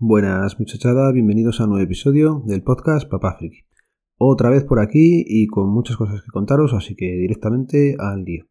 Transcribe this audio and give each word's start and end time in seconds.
Buenas 0.00 0.60
muchachada, 0.60 1.10
bienvenidos 1.10 1.60
a 1.60 1.64
un 1.64 1.70
nuevo 1.70 1.84
episodio 1.84 2.44
del 2.46 2.62
podcast 2.62 3.10
Papá 3.10 3.34
Friki. 3.36 3.64
Otra 4.16 4.48
vez 4.48 4.62
por 4.62 4.78
aquí 4.78 5.24
y 5.26 5.48
con 5.48 5.70
muchas 5.70 5.96
cosas 5.96 6.22
que 6.22 6.30
contaros, 6.30 6.72
así 6.72 6.94
que 6.94 7.06
directamente 7.16 7.96
al 7.98 8.24
día. 8.24 8.46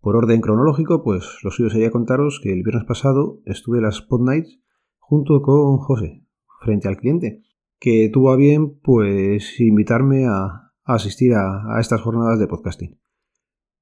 Por 0.00 0.16
orden 0.16 0.40
cronológico, 0.40 1.04
pues 1.04 1.38
lo 1.44 1.52
suyo 1.52 1.70
sería 1.70 1.92
contaros 1.92 2.40
que 2.42 2.52
el 2.52 2.64
viernes 2.64 2.84
pasado 2.84 3.38
estuve 3.44 3.78
en 3.78 3.84
las 3.84 3.98
Spot 3.98 4.22
Nights 4.22 4.58
junto 4.98 5.40
con 5.40 5.76
José, 5.78 6.24
frente 6.64 6.88
al 6.88 6.96
cliente, 6.96 7.44
que 7.78 8.10
tuvo 8.12 8.32
a 8.32 8.36
bien 8.36 8.80
pues 8.80 9.60
invitarme 9.60 10.26
a, 10.26 10.72
asistir 10.82 11.34
a 11.34 11.78
estas 11.78 12.00
jornadas 12.00 12.40
de 12.40 12.48
podcasting. 12.48 12.98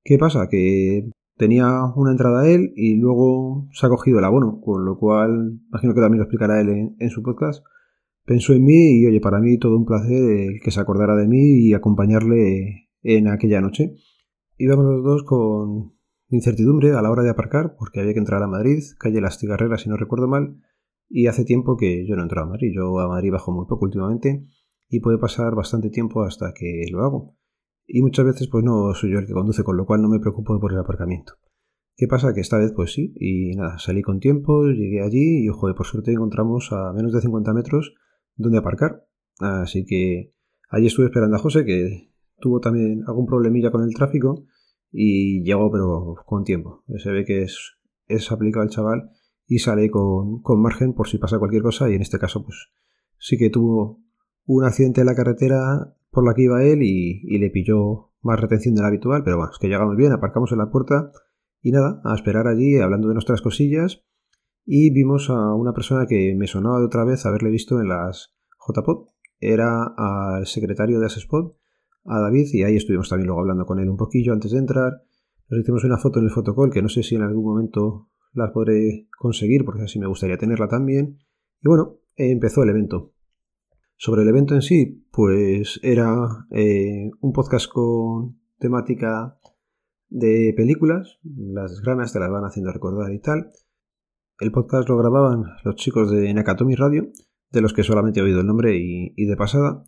¿Qué 0.04 0.18
pasa? 0.18 0.50
Que 0.50 1.08
tenía 1.40 1.86
una 1.96 2.10
entrada 2.10 2.46
él 2.46 2.74
y 2.76 2.96
luego 2.96 3.66
se 3.72 3.86
ha 3.86 3.88
cogido 3.88 4.18
el 4.18 4.26
abono, 4.26 4.60
con 4.60 4.84
lo 4.84 4.98
cual 4.98 5.58
imagino 5.70 5.94
que 5.94 6.00
también 6.02 6.18
lo 6.18 6.24
explicará 6.24 6.60
él 6.60 6.94
en, 6.98 7.10
su 7.10 7.22
podcast. 7.22 7.64
Pensó 8.26 8.52
en 8.52 8.62
mí 8.62 9.00
y 9.00 9.06
oye, 9.06 9.20
para 9.22 9.40
mí 9.40 9.58
todo 9.58 9.78
un 9.78 9.86
placer 9.86 10.22
el 10.22 10.60
que 10.62 10.70
se 10.70 10.80
acordara 10.80 11.16
de 11.16 11.26
mí 11.26 11.66
y 11.66 11.72
acompañarle 11.72 12.90
en 13.02 13.28
aquella 13.28 13.62
noche. 13.62 13.94
Íbamos 14.58 14.84
los 14.84 15.02
dos 15.02 15.22
con 15.24 15.94
incertidumbre 16.28 16.92
a 16.92 17.00
la 17.00 17.10
hora 17.10 17.22
de 17.22 17.30
aparcar 17.30 17.74
porque 17.78 18.00
había 18.00 18.12
que 18.12 18.18
entrar 18.18 18.42
a 18.42 18.46
Madrid, 18.46 18.82
calle 18.98 19.22
Las 19.22 19.38
Tigarreras 19.38 19.80
si 19.80 19.88
no 19.88 19.96
recuerdo 19.96 20.28
mal, 20.28 20.60
y 21.08 21.26
hace 21.26 21.46
tiempo 21.46 21.78
que 21.78 22.06
yo 22.06 22.16
no 22.16 22.22
entro 22.22 22.42
a 22.42 22.46
Madrid, 22.46 22.70
yo 22.76 23.00
a 23.00 23.08
Madrid 23.08 23.32
bajo 23.32 23.50
muy 23.50 23.64
poco 23.64 23.86
últimamente 23.86 24.44
y 24.90 25.00
puede 25.00 25.16
pasar 25.16 25.54
bastante 25.54 25.88
tiempo 25.88 26.22
hasta 26.22 26.52
que 26.52 26.84
lo 26.92 27.02
hago 27.02 27.39
y 27.92 28.02
muchas 28.02 28.24
veces 28.24 28.48
pues 28.48 28.64
no 28.64 28.94
soy 28.94 29.12
yo 29.12 29.18
el 29.18 29.26
que 29.26 29.32
conduce, 29.32 29.64
con 29.64 29.76
lo 29.76 29.84
cual 29.84 30.00
no 30.00 30.08
me 30.08 30.20
preocupo 30.20 30.58
por 30.60 30.72
el 30.72 30.78
aparcamiento. 30.78 31.34
¿Qué 31.96 32.06
pasa? 32.06 32.32
Que 32.32 32.40
esta 32.40 32.56
vez 32.56 32.72
pues 32.74 32.92
sí, 32.92 33.12
y 33.18 33.56
nada, 33.56 33.78
salí 33.78 34.00
con 34.00 34.20
tiempo, 34.20 34.64
llegué 34.68 35.02
allí 35.02 35.44
y 35.44 35.48
ojo, 35.48 35.74
por 35.74 35.86
suerte 35.86 36.12
encontramos 36.12 36.70
a 36.72 36.92
menos 36.92 37.12
de 37.12 37.20
50 37.20 37.52
metros 37.52 37.94
donde 38.36 38.58
aparcar. 38.58 39.06
Así 39.40 39.84
que 39.84 40.32
allí 40.68 40.86
estuve 40.86 41.06
esperando 41.06 41.36
a 41.36 41.40
José, 41.40 41.64
que 41.64 42.12
tuvo 42.38 42.60
también 42.60 43.02
algún 43.06 43.26
problemilla 43.26 43.72
con 43.72 43.82
el 43.82 43.92
tráfico 43.92 44.44
y 44.92 45.42
llegó 45.42 45.70
pero 45.70 46.14
con 46.24 46.44
tiempo. 46.44 46.84
Se 46.96 47.10
ve 47.10 47.24
que 47.24 47.42
es, 47.42 47.76
es 48.06 48.30
aplicado 48.30 48.64
el 48.64 48.70
chaval 48.70 49.10
y 49.46 49.58
sale 49.58 49.90
con, 49.90 50.42
con 50.42 50.62
margen 50.62 50.94
por 50.94 51.08
si 51.08 51.18
pasa 51.18 51.40
cualquier 51.40 51.62
cosa 51.62 51.90
y 51.90 51.94
en 51.94 52.02
este 52.02 52.20
caso 52.20 52.44
pues 52.44 52.70
sí 53.18 53.36
que 53.36 53.50
tuvo 53.50 54.00
un 54.46 54.64
accidente 54.64 55.00
en 55.00 55.06
la 55.06 55.16
carretera 55.16 55.96
por 56.10 56.24
la 56.26 56.34
que 56.34 56.42
iba 56.42 56.64
él 56.64 56.82
y, 56.82 57.38
le 57.38 57.50
pilló 57.50 58.10
más 58.22 58.40
retención 58.40 58.74
de 58.74 58.82
la 58.82 58.88
habitual, 58.88 59.22
pero 59.24 59.36
bueno, 59.36 59.52
es 59.52 59.58
que 59.58 59.68
llegamos 59.68 59.96
bien, 59.96 60.12
aparcamos 60.12 60.52
en 60.52 60.58
la 60.58 60.70
puerta 60.70 61.10
y 61.62 61.72
nada, 61.72 62.00
a 62.04 62.14
esperar 62.14 62.46
allí 62.46 62.78
hablando 62.78 63.08
de 63.08 63.14
nuestras 63.14 63.42
cosillas 63.42 64.04
y 64.64 64.90
vimos 64.92 65.30
a 65.30 65.54
una 65.54 65.72
persona 65.72 66.06
que 66.06 66.34
me 66.36 66.46
sonaba 66.46 66.78
de 66.80 66.86
otra 66.86 67.04
vez 67.04 67.24
haberle 67.26 67.50
visto 67.50 67.80
en 67.80 67.88
las 67.88 68.34
JPod, 68.66 69.08
era 69.38 69.84
al 69.96 70.46
secretario 70.46 71.00
de 71.00 71.06
Asespod, 71.06 71.52
a 72.04 72.20
David, 72.20 72.48
y 72.52 72.62
ahí 72.62 72.76
estuvimos 72.76 73.08
también 73.08 73.26
luego 73.26 73.40
hablando 73.40 73.66
con 73.66 73.78
él 73.78 73.88
un 73.88 73.96
poquillo 73.96 74.32
antes 74.32 74.52
de 74.52 74.58
entrar. 74.58 75.02
Nos 75.48 75.60
hicimos 75.60 75.84
una 75.84 75.98
foto 75.98 76.18
en 76.18 76.26
el 76.26 76.30
fotocall 76.30 76.70
que 76.70 76.82
no 76.82 76.88
sé 76.88 77.02
si 77.02 77.14
en 77.14 77.22
algún 77.22 77.44
momento 77.44 78.08
la 78.32 78.52
podré 78.52 79.08
conseguir 79.18 79.64
porque 79.64 79.82
así 79.82 79.98
me 79.98 80.06
gustaría 80.06 80.38
tenerla 80.38 80.68
también. 80.68 81.18
Y 81.60 81.68
bueno, 81.68 81.98
empezó 82.16 82.62
el 82.62 82.70
evento. 82.70 83.12
Sobre 84.02 84.22
el 84.22 84.28
evento 84.28 84.54
en 84.54 84.62
sí, 84.62 85.06
pues 85.12 85.78
era 85.82 86.46
eh, 86.52 87.10
un 87.20 87.32
podcast 87.34 87.70
con 87.70 88.40
temática 88.58 89.36
de 90.08 90.54
películas, 90.56 91.18
las 91.22 91.82
granas 91.82 92.10
te 92.10 92.18
las 92.18 92.30
van 92.30 92.46
haciendo 92.46 92.72
recordar 92.72 93.12
y 93.12 93.20
tal. 93.20 93.50
El 94.38 94.52
podcast 94.52 94.88
lo 94.88 94.96
grababan 94.96 95.42
los 95.64 95.74
chicos 95.74 96.10
de 96.10 96.32
Nakatomi 96.32 96.76
Radio, 96.76 97.10
de 97.50 97.60
los 97.60 97.74
que 97.74 97.82
solamente 97.82 98.20
he 98.20 98.22
oído 98.22 98.40
el 98.40 98.46
nombre 98.46 98.74
y, 98.74 99.26
de 99.26 99.36
pasada. 99.36 99.84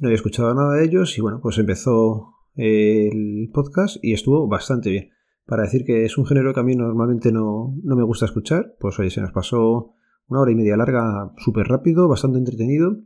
No 0.00 0.08
había 0.08 0.16
escuchado 0.16 0.52
nada 0.52 0.74
de 0.74 0.86
ellos 0.86 1.16
y 1.16 1.20
bueno, 1.20 1.38
pues 1.40 1.56
empezó 1.58 2.34
el 2.56 3.50
podcast 3.54 3.98
y 4.02 4.14
estuvo 4.14 4.48
bastante 4.48 4.90
bien. 4.90 5.10
Para 5.46 5.62
decir 5.62 5.84
que 5.84 6.04
es 6.04 6.18
un 6.18 6.26
género 6.26 6.54
que 6.54 6.58
a 6.60 6.64
mí 6.64 6.74
normalmente 6.74 7.30
no, 7.30 7.76
no 7.84 7.94
me 7.94 8.02
gusta 8.02 8.26
escuchar, 8.26 8.74
pues 8.80 8.98
oye, 8.98 9.10
se 9.10 9.20
nos 9.20 9.30
pasó 9.30 9.92
una 10.26 10.40
hora 10.40 10.50
y 10.50 10.56
media 10.56 10.76
larga 10.76 11.30
súper 11.36 11.68
rápido, 11.68 12.08
bastante 12.08 12.38
entretenido 12.38 12.96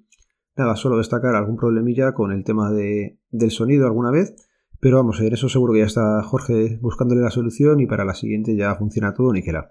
Nada, 0.58 0.74
solo 0.74 0.98
destacar 0.98 1.36
algún 1.36 1.56
problemilla 1.56 2.14
con 2.14 2.32
el 2.32 2.42
tema 2.42 2.72
de, 2.72 3.20
del 3.30 3.52
sonido 3.52 3.86
alguna 3.86 4.10
vez, 4.10 4.34
pero 4.80 4.96
vamos, 4.96 5.20
en 5.20 5.32
eso 5.32 5.48
seguro 5.48 5.72
que 5.72 5.78
ya 5.78 5.86
está 5.86 6.20
Jorge 6.24 6.80
buscándole 6.82 7.20
la 7.20 7.30
solución 7.30 7.78
y 7.78 7.86
para 7.86 8.04
la 8.04 8.14
siguiente 8.14 8.56
ya 8.56 8.74
funciona 8.74 9.14
todo 9.14 9.32
ni 9.32 9.38
niquela. 9.38 9.70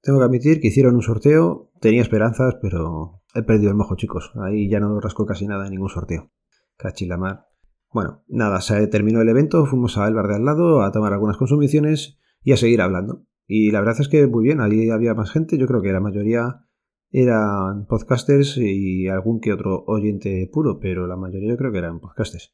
Tengo 0.00 0.18
que 0.18 0.24
admitir 0.24 0.62
que 0.62 0.68
hicieron 0.68 0.94
un 0.94 1.02
sorteo, 1.02 1.72
tenía 1.82 2.00
esperanzas, 2.00 2.56
pero 2.62 3.20
he 3.34 3.42
perdido 3.42 3.68
el 3.68 3.76
mojo, 3.76 3.96
chicos. 3.96 4.32
Ahí 4.36 4.70
ya 4.70 4.80
no 4.80 4.98
rascó 4.98 5.26
casi 5.26 5.46
nada 5.46 5.66
en 5.66 5.72
ningún 5.72 5.90
sorteo. 5.90 6.30
Cachilamar. 6.78 7.46
Bueno, 7.92 8.24
nada, 8.28 8.62
se 8.62 8.86
terminó 8.86 9.20
el 9.20 9.28
evento, 9.28 9.66
fuimos 9.66 9.98
al 9.98 10.14
bar 10.14 10.28
de 10.28 10.36
al 10.36 10.44
lado 10.46 10.80
a 10.80 10.90
tomar 10.90 11.12
algunas 11.12 11.36
consumiciones 11.36 12.18
y 12.42 12.52
a 12.52 12.56
seguir 12.56 12.80
hablando. 12.80 13.26
Y 13.46 13.72
la 13.72 13.80
verdad 13.80 14.00
es 14.00 14.08
que 14.08 14.26
muy 14.26 14.44
bien, 14.44 14.62
allí 14.62 14.88
había 14.88 15.12
más 15.12 15.30
gente, 15.30 15.58
yo 15.58 15.66
creo 15.66 15.82
que 15.82 15.92
la 15.92 16.00
mayoría 16.00 16.64
eran 17.10 17.86
podcasters 17.86 18.56
y 18.58 19.08
algún 19.08 19.40
que 19.40 19.52
otro 19.52 19.84
oyente 19.86 20.48
puro, 20.52 20.78
pero 20.78 21.06
la 21.06 21.16
mayoría 21.16 21.50
yo 21.50 21.56
creo 21.56 21.72
que 21.72 21.78
eran 21.78 22.00
podcasters. 22.00 22.52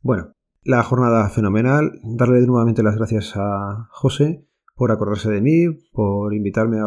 Bueno, 0.00 0.32
la 0.66 0.82
jornada 0.82 1.28
fenomenal. 1.30 2.00
Darle 2.02 2.44
nuevamente 2.46 2.82
las 2.82 2.96
gracias 2.96 3.34
a 3.36 3.88
José 3.90 4.46
por 4.74 4.90
acordarse 4.90 5.30
de 5.30 5.40
mí, 5.40 5.68
por 5.92 6.34
invitarme 6.34 6.78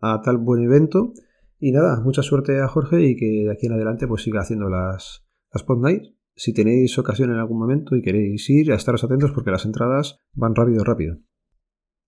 a, 0.00 0.22
tal 0.22 0.38
buen 0.38 0.62
evento. 0.62 1.12
Y 1.58 1.72
nada, 1.72 2.00
mucha 2.00 2.22
suerte 2.22 2.60
a 2.60 2.68
Jorge 2.68 3.02
y 3.02 3.16
que 3.16 3.44
de 3.44 3.52
aquí 3.52 3.66
en 3.66 3.72
adelante 3.72 4.06
pues 4.06 4.22
siga 4.22 4.40
haciendo 4.40 4.68
las, 4.68 5.26
las 5.52 5.62
Pod. 5.62 5.84
Si 6.34 6.54
tenéis 6.54 6.98
ocasión 6.98 7.30
en 7.30 7.36
algún 7.36 7.58
momento 7.58 7.96
y 7.96 8.02
queréis 8.02 8.48
ir, 8.48 8.72
a 8.72 8.76
estaros 8.76 9.04
atentos 9.04 9.32
porque 9.32 9.50
las 9.50 9.66
entradas 9.66 10.20
van 10.32 10.54
rápido, 10.54 10.84
rápido. 10.84 11.18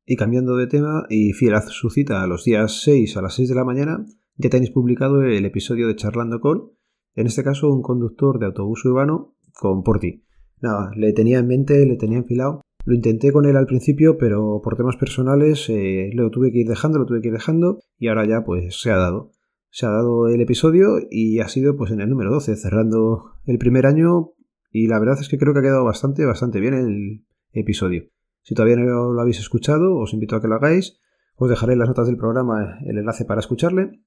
Y 0.07 0.17
cambiando 0.17 0.57
de 0.57 0.69
tema, 0.69 1.05
y 1.11 1.33
fiel 1.33 1.55
a 1.55 1.61
su 1.63 1.91
cita 1.91 2.23
a 2.23 2.27
los 2.27 2.45
días 2.45 2.81
6 2.83 3.17
a 3.17 3.23
las 3.23 3.35
6 3.35 3.49
de 3.49 3.55
la 3.55 3.65
mañana, 3.65 4.07
ya 4.41 4.51
tenéis 4.51 4.71
publicado 4.71 5.23
el 5.23 5.45
episodio 5.45 5.87
de 5.87 5.97
Charlando 5.97 6.41
con, 6.41 6.73
en 7.15 7.27
este 7.27 7.45
caso 7.45 7.69
un 7.69 7.83
conductor 7.83 8.39
de 8.39 8.47
autobús 8.47 8.85
urbano 8.85 9.37
con 9.53 9.83
Porti. 9.83 10.25
Nada, 10.61 10.91
le 10.97 11.13
tenía 11.13 11.39
en 11.39 11.47
mente, 11.47 11.85
le 11.87 11.97
tenía 11.97 12.19
enfilado. 12.19 12.63
Lo 12.85 12.95
intenté 12.95 13.33
con 13.33 13.45
él 13.45 13.57
al 13.57 13.67
principio, 13.67 14.17
pero 14.17 14.61
por 14.63 14.77
temas 14.77 14.97
personales 14.97 15.69
eh, 15.69 16.11
lo 16.15 16.31
tuve 16.31 16.51
que 16.51 16.61
ir 16.61 16.69
dejando, 16.69 16.99
lo 16.99 17.07
tuve 17.07 17.21
que 17.21 17.29
ir 17.29 17.35
dejando 17.35 17.81
y 17.99 18.09
ahora 18.09 18.27
ya 18.27 18.45
pues 18.45 18.81
se 18.81 18.91
ha 18.91 18.97
dado. 18.97 19.33
Se 19.71 19.87
ha 19.87 19.91
dado 19.91 20.29
el 20.29 20.41
episodio 20.41 20.99
y 21.11 21.41
ha 21.41 21.49
sido 21.49 21.77
pues 21.77 21.91
en 21.91 22.01
el 22.01 22.09
número 22.09 22.31
12, 22.31 22.57
cerrando 22.57 23.33
el 23.45 23.59
primer 23.59 23.87
año 23.87 24.31
y 24.73 24.87
la 24.87 24.99
verdad 24.99 25.19
es 25.21 25.29
que 25.29 25.39
creo 25.39 25.53
que 25.53 25.61
ha 25.61 25.63
quedado 25.63 25.85
bastante, 25.85 26.25
bastante 26.25 26.61
bien 26.61 26.75
el 26.75 27.27
episodio. 27.53 28.05
Si 28.43 28.55
todavía 28.55 28.77
no 28.77 29.13
lo 29.13 29.21
habéis 29.21 29.39
escuchado, 29.39 29.97
os 29.99 30.15
invito 30.15 30.37
a 30.37 30.41
que 30.41 30.49
lo 30.49 30.55
hagáis. 30.55 30.99
Os 31.37 31.49
dejaré 31.49 31.75
en 31.75 31.81
las 31.81 31.89
notas 31.89 32.07
del 32.07 32.17
programa 32.17 32.79
el 32.87 32.99
enlace 32.99 33.25
para 33.25 33.41
escucharle. 33.41 34.01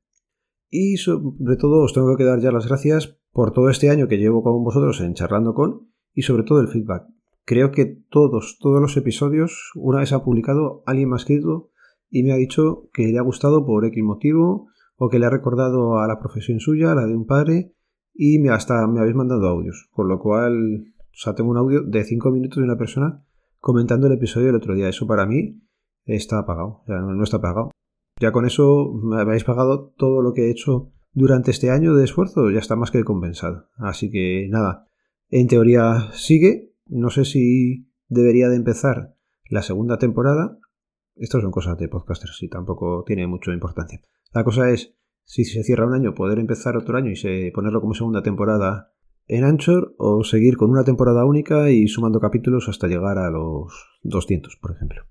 Y 0.75 0.97
sobre 0.97 1.55
todo 1.55 1.83
os 1.83 1.93
tengo 1.93 2.17
que 2.17 2.23
dar 2.23 2.39
ya 2.39 2.51
las 2.51 2.67
gracias 2.67 3.15
por 3.31 3.51
todo 3.51 3.69
este 3.69 3.91
año 3.91 4.07
que 4.07 4.17
llevo 4.17 4.41
con 4.41 4.63
vosotros 4.63 5.01
en 5.01 5.13
charlando 5.13 5.53
con 5.53 5.91
y 6.15 6.23
sobre 6.23 6.41
todo 6.41 6.61
el 6.61 6.67
feedback. 6.67 7.03
Creo 7.45 7.69
que 7.69 7.85
todos, 8.09 8.57
todos 8.59 8.81
los 8.81 8.97
episodios, 8.97 9.69
una 9.75 9.99
vez 9.99 10.13
ha 10.13 10.23
publicado, 10.23 10.81
alguien 10.87 11.09
me 11.09 11.15
ha 11.15 11.17
escrito 11.17 11.69
y 12.09 12.23
me 12.23 12.31
ha 12.31 12.37
dicho 12.37 12.89
que 12.91 13.05
le 13.09 13.19
ha 13.19 13.21
gustado 13.21 13.67
por 13.67 13.85
X 13.85 14.03
motivo 14.03 14.67
o 14.95 15.09
que 15.09 15.19
le 15.19 15.27
ha 15.27 15.29
recordado 15.29 15.99
a 15.99 16.07
la 16.07 16.17
profesión 16.19 16.59
suya, 16.59 16.95
la 16.95 17.05
de 17.05 17.15
un 17.15 17.27
padre, 17.27 17.75
y 18.11 18.39
me, 18.39 18.49
hasta 18.49 18.87
me 18.87 18.99
habéis 18.99 19.15
mandado 19.15 19.47
audios. 19.47 19.89
Con 19.91 20.07
lo 20.07 20.17
cual, 20.17 20.85
o 20.97 21.03
sea, 21.11 21.35
tengo 21.35 21.51
un 21.51 21.57
audio 21.57 21.83
de 21.83 22.03
5 22.03 22.31
minutos 22.31 22.57
de 22.57 22.63
una 22.63 22.79
persona 22.79 23.23
comentando 23.59 24.07
el 24.07 24.13
episodio 24.13 24.47
del 24.47 24.55
otro 24.55 24.73
día. 24.73 24.89
Eso 24.89 25.05
para 25.05 25.27
mí 25.27 25.61
está 26.05 26.39
apagado, 26.39 26.81
no 26.87 27.23
está 27.23 27.37
apagado. 27.37 27.69
Ya 28.23 28.31
con 28.31 28.45
eso 28.45 28.89
me 29.03 29.19
habéis 29.19 29.43
pagado 29.43 29.93
todo 29.97 30.21
lo 30.21 30.31
que 30.31 30.43
he 30.43 30.49
hecho 30.49 30.93
durante 31.11 31.51
este 31.51 31.71
año 31.71 31.93
de 31.93 32.05
esfuerzo, 32.05 32.49
ya 32.51 32.59
está 32.59 32.77
más 32.77 32.89
que 32.89 33.03
compensado. 33.03 33.67
Así 33.75 34.09
que 34.09 34.47
nada, 34.49 34.87
en 35.29 35.47
teoría 35.47 36.07
sigue. 36.13 36.73
No 36.85 37.09
sé 37.09 37.25
si 37.25 37.89
debería 38.07 38.47
de 38.47 38.55
empezar 38.55 39.17
la 39.49 39.61
segunda 39.61 39.97
temporada. 39.97 40.57
Estas 41.17 41.41
son 41.41 41.51
cosas 41.51 41.77
de 41.77 41.89
podcasters 41.89 42.41
y 42.41 42.47
tampoco 42.47 43.03
tiene 43.05 43.27
mucha 43.27 43.51
importancia. 43.51 43.99
La 44.33 44.45
cosa 44.45 44.69
es, 44.69 44.95
si 45.25 45.43
se 45.43 45.61
cierra 45.61 45.85
un 45.85 45.93
año, 45.93 46.13
poder 46.13 46.39
empezar 46.39 46.77
otro 46.77 46.97
año 46.97 47.11
y 47.11 47.51
ponerlo 47.51 47.81
como 47.81 47.93
segunda 47.93 48.23
temporada 48.23 48.93
en 49.27 49.43
Anchor 49.43 49.95
o 49.97 50.23
seguir 50.23 50.55
con 50.55 50.71
una 50.71 50.85
temporada 50.85 51.25
única 51.25 51.71
y 51.71 51.89
sumando 51.89 52.21
capítulos 52.21 52.69
hasta 52.69 52.87
llegar 52.87 53.17
a 53.17 53.29
los 53.29 53.99
200, 54.03 54.55
por 54.61 54.71
ejemplo. 54.71 55.03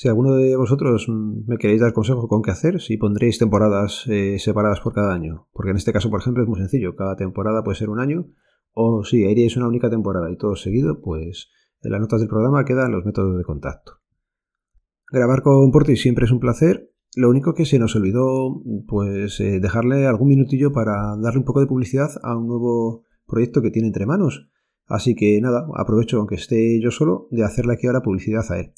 Si 0.00 0.06
alguno 0.06 0.36
de 0.36 0.54
vosotros 0.54 1.08
me 1.08 1.58
queréis 1.58 1.80
dar 1.80 1.92
consejo 1.92 2.28
con 2.28 2.40
qué 2.40 2.52
hacer, 2.52 2.80
si 2.80 2.96
pondréis 2.96 3.36
temporadas 3.36 4.04
eh, 4.06 4.38
separadas 4.38 4.78
por 4.78 4.94
cada 4.94 5.12
año, 5.12 5.48
porque 5.52 5.72
en 5.72 5.76
este 5.76 5.92
caso, 5.92 6.08
por 6.08 6.20
ejemplo, 6.20 6.44
es 6.44 6.48
muy 6.48 6.60
sencillo, 6.60 6.94
cada 6.94 7.16
temporada 7.16 7.64
puede 7.64 7.78
ser 7.78 7.90
un 7.90 7.98
año, 7.98 8.28
o 8.74 9.02
si 9.02 9.24
haríais 9.24 9.56
una 9.56 9.66
única 9.66 9.90
temporada 9.90 10.30
y 10.30 10.36
todo 10.36 10.54
seguido, 10.54 11.00
pues 11.00 11.48
en 11.82 11.90
las 11.90 12.00
notas 12.00 12.20
del 12.20 12.28
programa 12.28 12.64
quedan 12.64 12.92
los 12.92 13.04
métodos 13.04 13.38
de 13.38 13.42
contacto. 13.42 13.94
Grabar 15.10 15.42
con 15.42 15.72
Porti 15.72 15.96
siempre 15.96 16.26
es 16.26 16.30
un 16.30 16.38
placer. 16.38 16.92
Lo 17.16 17.28
único 17.28 17.54
que 17.54 17.64
se 17.64 17.80
nos 17.80 17.96
olvidó, 17.96 18.62
pues, 18.86 19.40
eh, 19.40 19.58
dejarle 19.58 20.06
algún 20.06 20.28
minutillo 20.28 20.70
para 20.70 21.16
darle 21.20 21.40
un 21.40 21.44
poco 21.44 21.58
de 21.58 21.66
publicidad 21.66 22.10
a 22.22 22.36
un 22.36 22.46
nuevo 22.46 23.02
proyecto 23.26 23.62
que 23.62 23.72
tiene 23.72 23.88
entre 23.88 24.06
manos. 24.06 24.48
Así 24.86 25.16
que 25.16 25.40
nada, 25.40 25.66
aprovecho, 25.74 26.18
aunque 26.18 26.36
esté 26.36 26.80
yo 26.80 26.92
solo, 26.92 27.26
de 27.32 27.42
hacerle 27.42 27.72
aquí 27.72 27.88
ahora 27.88 28.02
publicidad 28.02 28.44
a 28.48 28.60
él. 28.60 28.74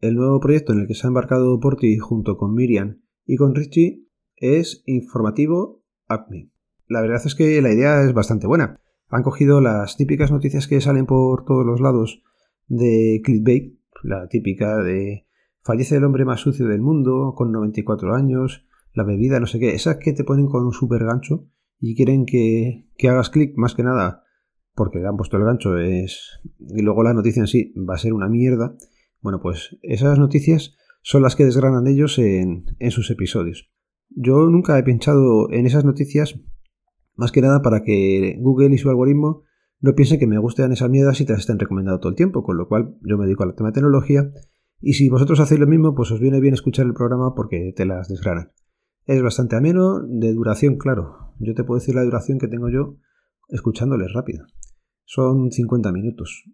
El 0.00 0.14
nuevo 0.14 0.40
proyecto 0.40 0.72
en 0.72 0.80
el 0.80 0.86
que 0.86 0.94
se 0.94 1.06
ha 1.06 1.08
embarcado 1.08 1.58
Porti 1.58 1.96
junto 1.98 2.36
con 2.36 2.54
Miriam 2.54 3.00
y 3.24 3.36
con 3.36 3.54
Richie 3.54 4.06
es 4.36 4.82
informativo 4.86 5.82
ACME. 6.06 6.50
La 6.86 7.00
verdad 7.00 7.22
es 7.24 7.34
que 7.34 7.60
la 7.62 7.72
idea 7.72 8.02
es 8.02 8.12
bastante 8.12 8.46
buena. 8.46 8.80
Han 9.08 9.22
cogido 9.22 9.60
las 9.60 9.96
típicas 9.96 10.30
noticias 10.30 10.68
que 10.68 10.80
salen 10.80 11.06
por 11.06 11.44
todos 11.44 11.64
los 11.64 11.80
lados 11.80 12.22
de 12.68 13.20
clickbait, 13.24 13.78
la 14.02 14.28
típica 14.28 14.76
de 14.78 15.26
Fallece 15.62 15.96
el 15.96 16.04
hombre 16.04 16.24
más 16.24 16.40
sucio 16.40 16.68
del 16.68 16.80
mundo, 16.80 17.34
con 17.36 17.50
94 17.50 18.14
años, 18.14 18.66
la 18.92 19.04
bebida, 19.04 19.40
no 19.40 19.46
sé 19.46 19.58
qué. 19.58 19.74
Esas 19.74 19.96
que 19.96 20.12
te 20.12 20.24
ponen 20.24 20.46
con 20.46 20.64
un 20.64 20.72
super 20.72 21.04
gancho 21.04 21.48
y 21.80 21.96
quieren 21.96 22.24
que, 22.26 22.86
hagas 23.08 23.30
clic 23.30 23.56
más 23.56 23.74
que 23.74 23.82
nada 23.82 24.24
porque 24.74 24.98
le 24.98 25.08
han 25.08 25.16
puesto 25.16 25.38
el 25.38 25.44
gancho 25.44 25.78
es 25.78 26.38
y 26.60 26.82
luego 26.82 27.02
la 27.02 27.14
noticia 27.14 27.40
en 27.40 27.46
sí 27.46 27.74
va 27.76 27.94
a 27.94 27.98
ser 27.98 28.12
una 28.12 28.28
mierda. 28.28 28.76
Bueno, 29.20 29.40
pues 29.40 29.76
esas 29.82 30.18
noticias 30.18 30.76
son 31.02 31.22
las 31.22 31.36
que 31.36 31.44
desgranan 31.44 31.86
ellos 31.86 32.18
en, 32.18 32.66
en 32.78 32.90
sus 32.90 33.10
episodios. 33.10 33.70
Yo 34.10 34.46
nunca 34.48 34.78
he 34.78 34.82
pinchado 34.82 35.50
en 35.50 35.66
esas 35.66 35.84
noticias 35.84 36.40
más 37.16 37.32
que 37.32 37.40
nada 37.40 37.62
para 37.62 37.82
que 37.82 38.36
Google 38.40 38.74
y 38.74 38.78
su 38.78 38.90
algoritmo 38.90 39.42
no 39.80 39.94
piensen 39.94 40.18
que 40.18 40.26
me 40.26 40.38
gustan 40.38 40.72
esas 40.72 40.90
mierdas 40.90 41.20
y 41.20 41.24
te 41.24 41.32
las 41.32 41.40
estén 41.40 41.58
recomendando 41.58 42.00
todo 42.00 42.10
el 42.10 42.16
tiempo, 42.16 42.42
con 42.42 42.56
lo 42.56 42.68
cual 42.68 42.96
yo 43.02 43.18
me 43.18 43.24
dedico 43.24 43.42
a 43.42 43.46
la 43.46 43.54
tema 43.54 43.70
de 43.70 43.74
tecnología 43.74 44.30
y 44.80 44.94
si 44.94 45.08
vosotros 45.08 45.40
hacéis 45.40 45.60
lo 45.60 45.66
mismo, 45.66 45.94
pues 45.94 46.10
os 46.10 46.20
viene 46.20 46.40
bien 46.40 46.54
escuchar 46.54 46.86
el 46.86 46.94
programa 46.94 47.34
porque 47.34 47.72
te 47.74 47.86
las 47.86 48.08
desgranan. 48.08 48.52
Es 49.04 49.22
bastante 49.22 49.56
ameno, 49.56 50.00
de 50.02 50.32
duración, 50.32 50.76
claro. 50.76 51.32
Yo 51.38 51.54
te 51.54 51.64
puedo 51.64 51.78
decir 51.78 51.94
la 51.94 52.04
duración 52.04 52.38
que 52.38 52.48
tengo 52.48 52.68
yo 52.68 52.96
escuchándoles 53.48 54.12
rápido. 54.12 54.44
Son 55.04 55.50
50 55.50 55.92
minutos. 55.92 56.44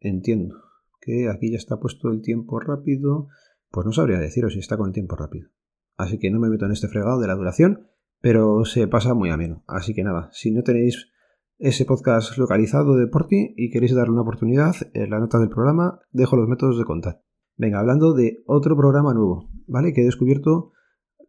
Entiendo. 0.00 0.69
Que 1.00 1.28
aquí 1.28 1.50
ya 1.50 1.56
está 1.56 1.78
puesto 1.78 2.10
el 2.10 2.20
tiempo 2.22 2.60
rápido. 2.60 3.28
Pues 3.70 3.86
no 3.86 3.92
sabría 3.92 4.18
deciros 4.18 4.52
si 4.52 4.58
está 4.58 4.76
con 4.76 4.88
el 4.88 4.92
tiempo 4.92 5.16
rápido. 5.16 5.48
Así 5.96 6.18
que 6.18 6.30
no 6.30 6.40
me 6.40 6.48
meto 6.48 6.66
en 6.66 6.72
este 6.72 6.88
fregado 6.88 7.20
de 7.20 7.26
la 7.26 7.34
duración, 7.34 7.86
pero 8.20 8.64
se 8.64 8.88
pasa 8.88 9.14
muy 9.14 9.30
ameno. 9.30 9.64
Así 9.66 9.94
que 9.94 10.02
nada, 10.02 10.28
si 10.32 10.50
no 10.50 10.62
tenéis 10.62 11.10
ese 11.58 11.84
podcast 11.84 12.38
localizado 12.38 12.96
de 12.96 13.06
Porti 13.06 13.52
y 13.56 13.70
queréis 13.70 13.94
darle 13.94 14.12
una 14.12 14.22
oportunidad, 14.22 14.74
en 14.94 15.10
la 15.10 15.20
nota 15.20 15.38
del 15.38 15.50
programa 15.50 15.98
dejo 16.10 16.36
los 16.36 16.48
métodos 16.48 16.78
de 16.78 16.84
contacto. 16.84 17.22
Venga, 17.56 17.80
hablando 17.80 18.14
de 18.14 18.42
otro 18.46 18.74
programa 18.76 19.12
nuevo, 19.12 19.50
¿vale? 19.66 19.92
Que 19.92 20.00
he 20.00 20.04
descubierto 20.04 20.72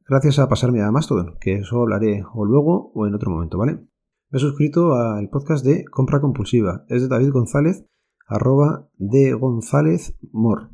gracias 0.07 0.39
a 0.39 0.47
pasarme 0.47 0.81
a 0.81 0.91
Mastodon, 0.91 1.35
que 1.41 1.55
eso 1.55 1.81
hablaré 1.81 2.23
o 2.33 2.45
luego 2.45 2.91
o 2.93 3.05
en 3.05 3.13
otro 3.13 3.29
momento, 3.29 3.57
¿vale? 3.57 3.73
Me 4.29 4.37
he 4.37 4.39
suscrito 4.39 4.95
al 4.95 5.29
podcast 5.29 5.65
de 5.65 5.83
Compra 5.83 6.21
Compulsiva. 6.21 6.85
Es 6.87 7.01
de 7.01 7.09
David 7.09 7.31
González, 7.33 7.85
arroba 8.31 8.89
de 8.97 9.33
González 9.33 10.17
Mor. 10.31 10.69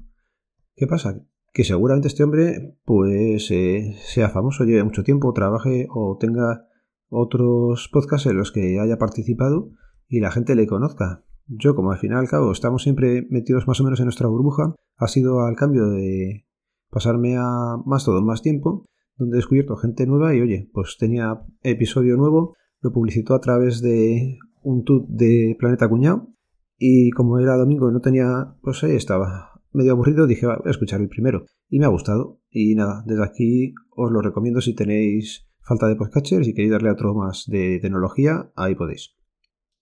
¿Qué 0.76 0.86
pasa? 0.86 1.24
Que 1.52 1.64
seguramente 1.64 2.08
este 2.08 2.24
hombre, 2.24 2.78
pues, 2.86 3.50
eh, 3.50 3.96
sea 4.00 4.30
famoso, 4.30 4.64
lleve 4.64 4.84
mucho 4.84 5.04
tiempo, 5.04 5.34
trabaje 5.34 5.88
o 5.90 6.18
tenga 6.20 6.68
otros 7.10 7.90
podcasts 7.92 8.28
en 8.28 8.38
los 8.38 8.52
que 8.52 8.80
haya 8.80 9.00
participado 9.00 9.72
y 10.08 10.20
la 10.20 10.30
gente 10.30 10.56
le 10.56 10.68
conozca. 10.68 11.24
Yo, 11.48 11.74
como 11.74 11.92
al 11.92 11.98
final 11.98 12.20
al 12.20 12.30
cabo 12.30 12.52
estamos 12.52 12.84
siempre 12.84 13.26
metidos 13.32 13.68
más 13.68 13.82
o 13.82 13.84
menos 13.84 14.00
en 14.00 14.06
nuestra 14.06 14.28
burbuja, 14.28 14.76
ha 14.98 15.08
sido 15.08 15.42
al 15.42 15.56
cambio 15.56 15.88
de 15.88 16.46
pasarme 16.92 17.38
a 17.38 17.78
más 17.86 18.06
todo 18.06 18.22
más 18.22 18.44
tiempo, 18.44 18.86
donde 19.16 19.38
he 19.38 19.40
descubierto 19.40 19.78
gente 19.78 20.06
nueva 20.06 20.36
y 20.36 20.42
oye, 20.42 20.70
pues 20.74 20.98
tenía 21.00 21.42
episodio 21.64 22.18
nuevo, 22.18 22.56
lo 22.82 22.92
publicitó 22.92 23.34
a 23.34 23.42
través 23.42 23.82
de 23.82 24.38
un 24.62 24.84
tut 24.84 25.08
de 25.08 25.56
Planeta 25.58 25.90
Cuñado 25.90 26.37
y 26.78 27.12
como 27.12 27.40
era 27.40 27.58
domingo 27.58 27.90
y 27.90 27.94
no 27.94 28.02
tenía, 28.02 28.56
pues 28.62 28.84
ahí 28.84 28.96
estaba 28.96 29.62
medio 29.72 29.92
aburrido, 29.92 30.28
dije, 30.28 30.46
voy 30.46 30.56
a 30.66 30.70
escuchar 30.70 31.02
el 31.02 31.10
primero 31.10 31.46
y 31.70 31.80
me 31.80 31.86
ha 31.86 31.90
gustado 31.90 32.40
y 32.50 32.76
nada, 32.76 33.04
desde 33.06 33.24
aquí 33.24 33.74
os 33.96 34.12
lo 34.12 34.22
recomiendo 34.22 34.62
si 34.62 34.74
tenéis 34.74 35.48
falta 35.62 35.88
de 35.88 35.96
podcatchers 35.96 36.48
y 36.48 36.54
queréis 36.54 36.72
darle 36.72 36.92
otro 36.92 37.14
más 37.14 37.46
de 37.48 37.80
tecnología, 37.82 38.52
ahí 38.56 38.76
podéis. 38.76 39.16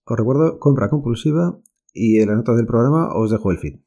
Os 0.04 0.16
recuerdo 0.16 0.58
compra 0.58 0.88
compulsiva 0.88 1.58
y 1.92 2.20
en 2.20 2.28
la 2.28 2.36
nota 2.36 2.54
del 2.54 2.66
programa 2.66 3.14
os 3.14 3.30
dejo 3.30 3.50
el 3.50 3.58
feed. 3.58 3.80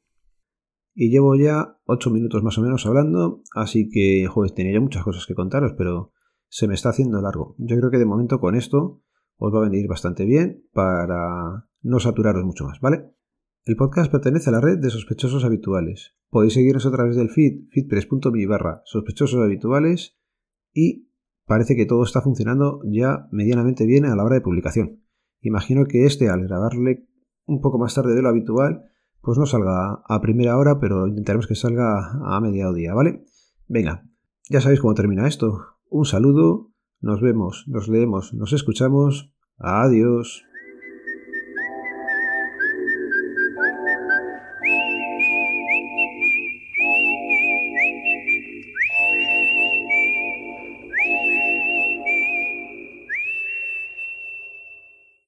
Y 0.94 1.10
llevo 1.10 1.36
ya 1.36 1.78
8 1.86 2.10
minutos 2.10 2.42
más 2.42 2.58
o 2.58 2.62
menos 2.62 2.84
hablando, 2.86 3.42
así 3.54 3.88
que, 3.88 4.26
joder, 4.26 4.50
tenía 4.50 4.72
ya 4.72 4.80
muchas 4.80 5.04
cosas 5.04 5.24
que 5.26 5.34
contaros, 5.34 5.74
pero 5.78 6.12
se 6.48 6.66
me 6.66 6.74
está 6.74 6.90
haciendo 6.90 7.22
largo. 7.22 7.54
Yo 7.58 7.76
creo 7.76 7.90
que 7.90 7.98
de 7.98 8.06
momento 8.06 8.40
con 8.40 8.56
esto 8.56 9.00
os 9.36 9.54
va 9.54 9.58
a 9.58 9.68
venir 9.68 9.86
bastante 9.88 10.24
bien 10.24 10.64
para 10.72 11.69
no 11.82 12.00
saturaros 12.00 12.44
mucho 12.44 12.64
más, 12.64 12.80
¿vale? 12.80 13.10
El 13.64 13.76
podcast 13.76 14.10
pertenece 14.10 14.48
a 14.50 14.52
la 14.52 14.60
red 14.60 14.78
de 14.78 14.90
sospechosos 14.90 15.44
habituales. 15.44 16.14
Podéis 16.30 16.54
seguirnos 16.54 16.86
a 16.86 16.90
través 16.90 17.16
del 17.16 17.30
feed, 17.30 17.68
feedpress.me 17.70 18.46
barra 18.46 18.82
sospechosos 18.84 19.40
habituales 19.40 20.18
y 20.72 21.10
parece 21.46 21.76
que 21.76 21.86
todo 21.86 22.02
está 22.02 22.22
funcionando 22.22 22.80
ya 22.84 23.28
medianamente 23.30 23.86
bien 23.86 24.06
a 24.06 24.16
la 24.16 24.24
hora 24.24 24.36
de 24.36 24.40
publicación. 24.40 25.02
Imagino 25.40 25.86
que 25.86 26.06
este, 26.06 26.28
al 26.28 26.46
grabarle 26.46 27.06
un 27.46 27.60
poco 27.60 27.78
más 27.78 27.94
tarde 27.94 28.14
de 28.14 28.22
lo 28.22 28.28
habitual, 28.28 28.84
pues 29.20 29.38
no 29.38 29.46
salga 29.46 30.02
a 30.06 30.20
primera 30.20 30.56
hora, 30.56 30.78
pero 30.78 31.06
intentaremos 31.06 31.46
que 31.46 31.54
salga 31.54 32.12
a 32.24 32.40
mediodía, 32.40 32.94
¿vale? 32.94 33.24
Venga, 33.66 34.08
ya 34.48 34.60
sabéis 34.60 34.80
cómo 34.80 34.94
termina 34.94 35.26
esto. 35.26 35.60
Un 35.88 36.04
saludo, 36.04 36.72
nos 37.00 37.20
vemos, 37.20 37.64
nos 37.66 37.88
leemos, 37.88 38.32
nos 38.34 38.52
escuchamos. 38.52 39.32
Adiós. 39.58 40.49